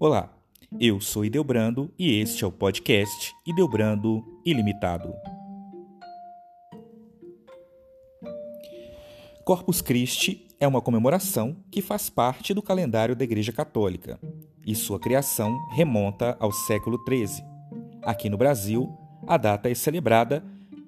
[0.00, 0.32] Olá,
[0.78, 5.12] eu sou Ideobrando e este é o podcast Ideobrando Ilimitado.
[9.44, 14.20] Corpus Christi é uma comemoração que faz parte do calendário da Igreja Católica
[14.64, 17.44] e sua criação remonta ao século XIII.
[18.04, 20.44] Aqui no Brasil, a data é celebrada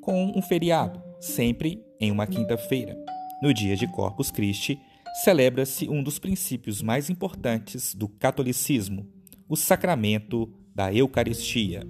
[0.00, 2.96] com um feriado, sempre em uma quinta-feira.
[3.42, 4.80] No dia de Corpus Christi,
[5.14, 9.06] celebra-se um dos princípios mais importantes do catolicismo,
[9.48, 11.86] o sacramento da Eucaristia.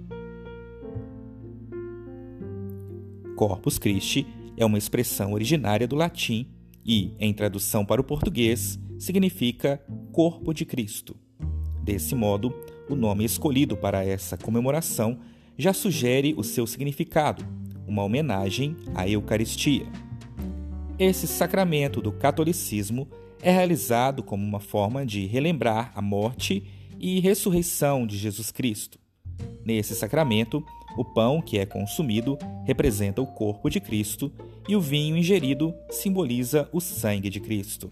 [3.35, 6.47] Corpus Christi é uma expressão originária do latim
[6.85, 11.17] e, em tradução para o português, significa corpo de Cristo.
[11.83, 12.53] Desse modo,
[12.87, 15.19] o nome escolhido para essa comemoração
[15.57, 17.43] já sugere o seu significado,
[17.87, 20.04] uma homenagem à Eucaristia.
[20.97, 23.09] Esse sacramento do catolicismo
[23.41, 26.63] é realizado como uma forma de relembrar a morte
[26.97, 28.97] e ressurreição de Jesus Cristo.
[29.65, 30.63] Nesse sacramento,
[30.97, 34.31] o pão que é consumido representa o corpo de Cristo
[34.69, 37.91] e o vinho ingerido simboliza o sangue de Cristo.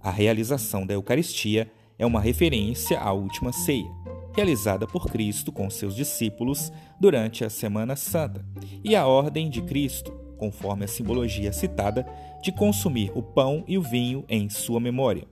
[0.00, 3.88] A realização da Eucaristia é uma referência à última ceia,
[4.34, 8.44] realizada por Cristo com seus discípulos durante a Semana Santa,
[8.82, 12.04] e à ordem de Cristo, conforme a simbologia citada,
[12.42, 15.24] de consumir o pão e o vinho em sua memória.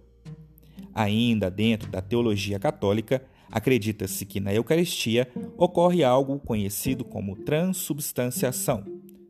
[0.95, 8.85] Ainda dentro da teologia católica, acredita-se que na Eucaristia ocorre algo conhecido como transubstanciação,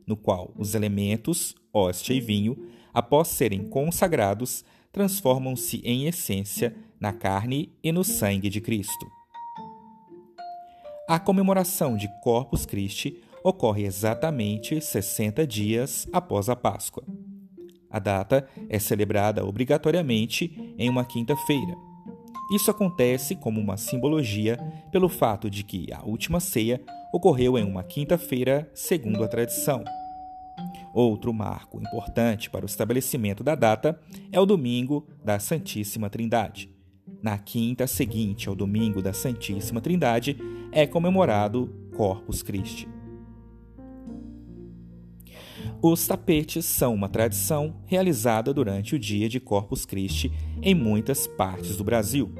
[0.05, 2.55] no qual os elementos, hóstia e vinho,
[2.93, 9.07] após serem consagrados, transformam-se em essência na carne e no sangue de Cristo.
[11.09, 17.03] A comemoração de Corpus Christi ocorre exatamente 60 dias após a Páscoa.
[17.89, 21.75] A data é celebrada obrigatoriamente em uma quinta-feira.
[22.53, 24.57] Isso acontece como uma simbologia
[24.91, 26.81] pelo fato de que a última ceia
[27.13, 29.83] ocorreu em uma quinta-feira, segundo a tradição.
[30.93, 33.99] Outro marco importante para o estabelecimento da data
[34.31, 36.69] é o domingo da Santíssima Trindade.
[37.21, 40.37] Na quinta seguinte ao domingo da Santíssima Trindade
[40.71, 43.00] é comemorado Corpus Christi.
[45.83, 50.31] Os tapetes são uma tradição realizada durante o dia de Corpus Christi
[50.61, 52.31] em muitas partes do Brasil.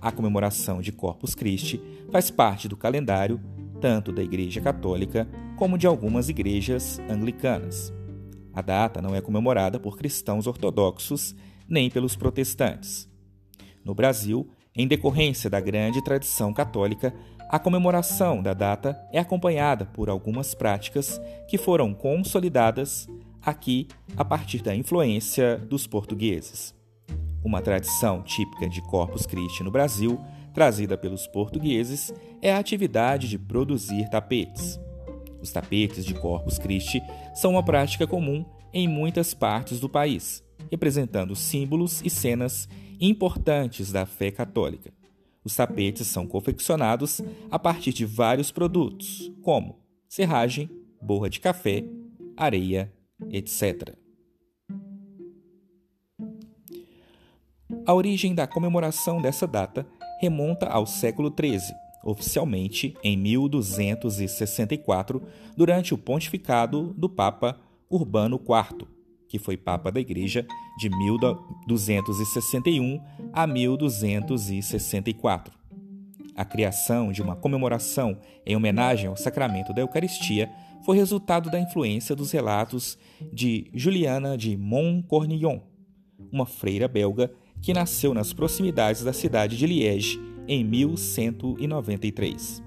[0.00, 3.40] A comemoração de Corpus Christi faz parte do calendário
[3.80, 7.92] tanto da Igreja Católica como de algumas igrejas anglicanas.
[8.52, 11.36] A data não é comemorada por cristãos ortodoxos
[11.68, 13.08] nem pelos protestantes.
[13.84, 17.14] No Brasil, em decorrência da grande tradição católica,
[17.52, 23.06] a comemoração da data é acompanhada por algumas práticas que foram consolidadas
[23.42, 26.74] aqui a partir da influência dos portugueses.
[27.44, 30.18] Uma tradição típica de Corpus Christi no Brasil,
[30.54, 32.10] trazida pelos portugueses,
[32.40, 34.80] é a atividade de produzir tapetes.
[35.38, 37.02] Os tapetes de Corpus Christi
[37.34, 42.66] são uma prática comum em muitas partes do país, representando símbolos e cenas
[42.98, 45.01] importantes da fé católica.
[45.44, 47.20] Os tapetes são confeccionados
[47.50, 50.70] a partir de vários produtos, como serragem,
[51.00, 51.84] borra de café,
[52.36, 52.92] areia,
[53.30, 53.96] etc.
[57.84, 59.86] A origem da comemoração dessa data
[60.20, 61.74] remonta ao século XIII,
[62.04, 65.20] oficialmente em 1264,
[65.56, 67.58] durante o pontificado do Papa
[67.90, 68.86] Urbano IV,
[69.32, 73.00] que foi Papa da Igreja de 1261
[73.32, 75.54] a 1264.
[76.36, 80.52] A criação de uma comemoração em homenagem ao sacramento da Eucaristia
[80.84, 82.98] foi resultado da influência dos relatos
[83.32, 85.60] de Juliana de Montcornillon,
[86.30, 87.32] uma freira belga
[87.62, 92.62] que nasceu nas proximidades da cidade de Liege em 1193.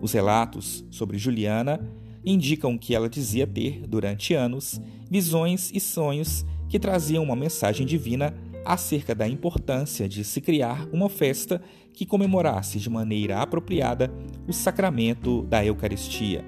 [0.00, 1.78] Os relatos sobre Juliana
[2.26, 8.34] indicam que ela dizia ter, durante anos, visões e sonhos que traziam uma mensagem divina
[8.64, 11.62] acerca da importância de se criar uma festa
[11.92, 14.12] que comemorasse de maneira apropriada
[14.48, 16.44] o sacramento da Eucaristia.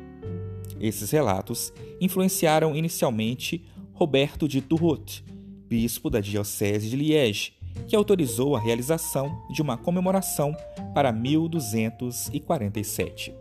[0.80, 5.24] Esses relatos influenciaram inicialmente Roberto de Turrot,
[5.68, 7.52] bispo da Diocese de Liege,
[7.86, 10.56] que autorizou a realização de uma comemoração
[10.92, 13.32] para 1247.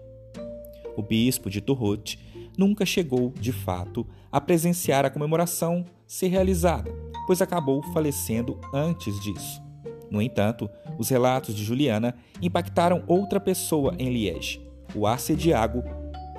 [0.98, 2.20] O bispo de Turrot
[2.58, 6.92] nunca chegou, de fato, a presenciar a comemoração ser realizada,
[7.28, 9.62] pois acabou falecendo antes disso.
[10.10, 10.68] No entanto,
[10.98, 14.60] os relatos de Juliana impactaram outra pessoa em Liege,
[14.96, 15.84] o arcediago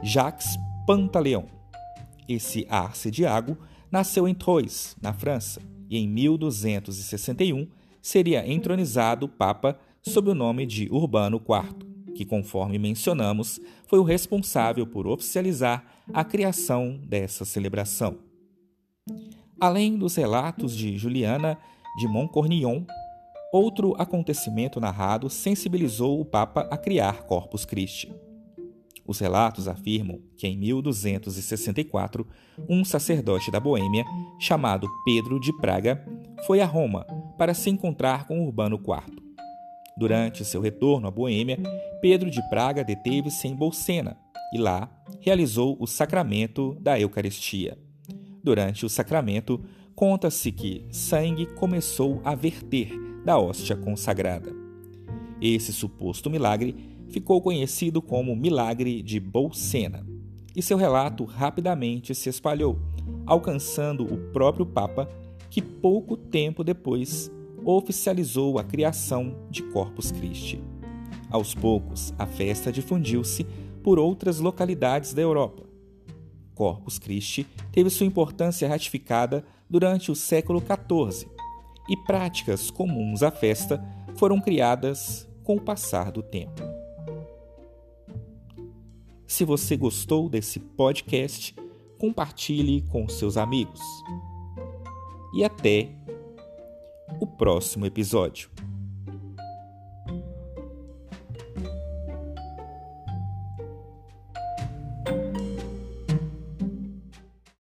[0.02, 0.56] Jacques
[0.87, 1.44] Pantaleon.
[2.28, 3.56] Esse arcediago
[3.93, 7.69] nasceu em Troyes, na França, e em 1261
[8.02, 11.88] seria entronizado Papa sob o nome de Urbano IV,
[12.19, 18.19] que, conforme mencionamos, foi o responsável por oficializar a criação dessa celebração.
[19.61, 21.56] Além dos relatos de Juliana
[21.97, 22.82] de Montcornillon,
[23.53, 28.12] outro acontecimento narrado sensibilizou o Papa a criar Corpus Christi.
[29.06, 32.26] Os relatos afirmam que em 1264,
[32.69, 34.05] um sacerdote da Boêmia,
[34.41, 36.05] chamado Pedro de Praga,
[36.49, 37.06] foi a Roma
[37.38, 39.28] para se encontrar com Urbano IV.
[39.99, 41.59] Durante seu retorno à Boêmia,
[42.00, 44.17] Pedro de Praga deteve-se em Bolsena
[44.55, 47.77] e lá realizou o sacramento da Eucaristia.
[48.41, 49.61] Durante o sacramento,
[49.97, 52.93] conta-se que sangue começou a verter
[53.25, 54.55] da hóstia consagrada.
[55.43, 56.77] Esse suposto milagre
[57.09, 60.06] ficou conhecido como Milagre de Bolsena,
[60.55, 62.79] e seu relato rapidamente se espalhou,
[63.27, 65.09] alcançando o próprio Papa,
[65.51, 67.33] que pouco tempo depois
[67.64, 70.62] oficializou a criação de Corpus Christi.
[71.31, 73.44] Aos poucos, a festa difundiu-se
[73.82, 75.64] por outras localidades da Europa.
[76.55, 81.28] Corpus Christi teve sua importância ratificada durante o século XIV
[81.88, 83.82] e práticas comuns à festa
[84.16, 86.62] foram criadas com o passar do tempo.
[89.26, 91.55] Se você gostou desse podcast,
[91.99, 93.81] compartilhe com seus amigos.
[95.34, 95.94] E até
[97.20, 98.49] o próximo episódio.